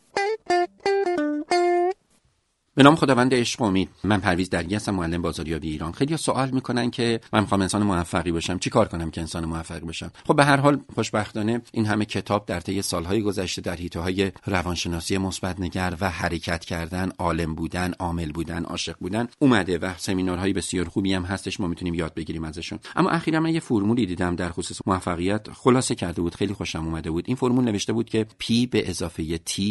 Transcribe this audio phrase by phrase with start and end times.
[2.77, 3.89] به نام خداوند عشق امید.
[4.03, 5.91] من پرویز درگی هستم معلم بازاریابی ایران.
[5.91, 8.57] خیلی سوال می‌کنن که من می‌خوام انسان موفقی باشم.
[8.59, 12.45] چی کار کنم که انسان موفقی باشم؟ خب به هر حال خوشبختانه این همه کتاب
[12.45, 17.93] در طی سالهای گذشته در حیطه های روانشناسی مثبت نگر و حرکت کردن عالم بودن
[17.99, 21.59] عامل بودن عاشق بودن اومده و سمینارهای بسیار خوبی هم هستش.
[21.59, 22.79] ما می‌تونیم یاد بگیریم ازشون.
[22.95, 25.51] اما اخیرا من یه فرمولی دیدم در خصوص موفقیت.
[25.51, 27.23] خلاصه کرده بود خیلی خوشم اومده بود.
[27.27, 29.61] این فرمول نوشته بود که P به اضافه T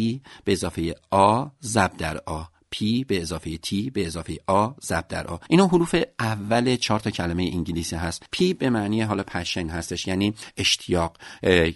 [0.45, 2.56] به اضافه A ضرب در A.
[2.75, 5.39] P به اضافه T به اضافه A ضرب در A.
[5.49, 8.23] اینا حروف اول چهار تا کلمه انگلیسی هست.
[8.35, 11.17] P به معنی حالا پشن هستش یعنی اشتیاق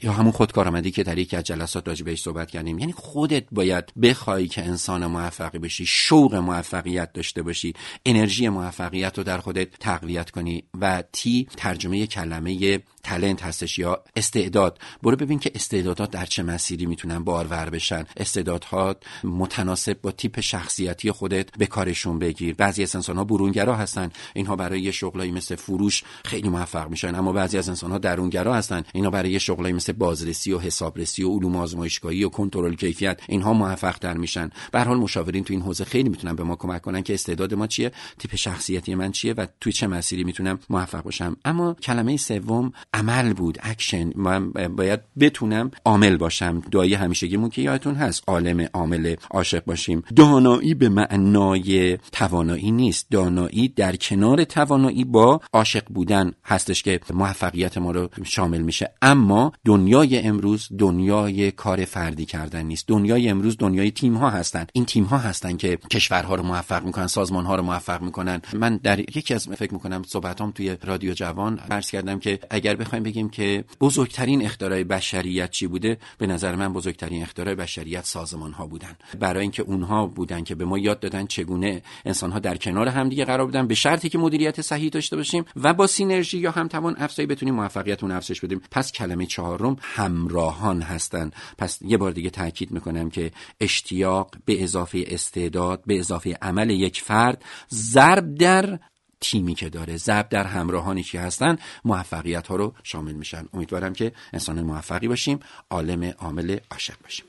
[0.01, 2.79] یا همون خودکارآمدی که در یکی از جلسات راجع بهش صحبت کردیم.
[2.79, 7.73] یعنی خودت باید بخوای که انسان موفقی بشی شوق موفقیت داشته باشی
[8.05, 14.79] انرژی موفقیت رو در خودت تقویت کنی و T ترجمه کلمه تلنت هستش یا استعداد.
[15.03, 20.39] برو ببین که استعدادات در چه مسیری می‌تونن بارور بشن استعدادها متناسب با تیپ
[20.81, 22.55] شخصیتی خودت به کارشون بگیر.
[22.55, 24.11] بعضی از انسان ها برونگرا هستن.
[24.33, 28.83] اینها برای شغلایی مثل فروش خیلی موفق میشن اما بعضی از انسان ها درونگرا هستن.
[28.93, 33.97] اینها برای شغلایی مثل بازرسی و حسابرسی و علوم آزمایشگاهی و کنترل کیفیت اینها موفق
[33.97, 34.49] تر میشن.
[34.71, 37.67] به حال مشاورین تو این حوزه خیلی می‌تونن به ما کمک کنن که استعداد ما
[37.67, 41.37] چیه تیپ شخصیتی من چیه و توی چه مسیری می‌تونم موفق باشم.
[41.45, 46.59] اما کلمه سوم عمل بود اکشن من باید بتونم عامل باشم.
[46.71, 50.03] دعای همیشگیمون که یادتون هست عالم عامل عاشق باشیم.
[50.15, 53.07] دانایی به معنای توانایی نیست.
[53.11, 58.93] دانایی در کنار توانایی با عاشق بودن هستش که موفقیت ما رو شامل میشه.
[59.01, 62.87] اما دنیای امروز دنیای کار فردی کردن نیست.
[62.87, 64.65] دنیای امروز دنیای تیم ها هستن.
[64.73, 68.41] این تیم ها هستن که کشورها رو موفق می‌کنن سازمان ها رو موفق می‌کنن.
[68.53, 73.03] من در یکی از فکر می‌کنم صحبتام توی رادیو جوان عرض کردم که اگر بخوایم
[73.03, 78.67] بگیم که بزرگترین اختراع بشریت چی بوده به نظر من بزرگترین اختراع بشریت سازمان ها
[78.67, 78.95] بودن.
[79.19, 83.25] برای اینکه اونها بودن که به ما یاد دادن چگونه انسان ها در کنار همدیگه
[83.25, 87.27] قرار بدن به شرطی که مدیریت صحیح داشته باشیم و با سینرژی یا همتوان افزایی
[87.27, 88.61] بتونیم موفقیت اون افزایش بدیم.
[88.71, 91.31] پس کلمه چهارم همراهان هستن.
[91.57, 97.01] پس یه بار دیگه تاکید می‌کنم که اشتیاق به اضافه استعداد به اضافه عمل یک
[97.01, 98.79] فرد ضرب در
[99.21, 103.45] تیمی که داره ضرب در همراهانی که هستن موفقیت ها رو شامل میشن.
[103.53, 105.39] امیدوارم که انسان موفقی باشیم
[105.69, 107.25] عالم عامل عاشق باشیم.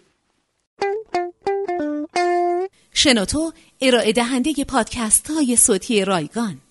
[3.03, 6.62] شنوتو ارائه دهنده پادکست های صوتی رایگان.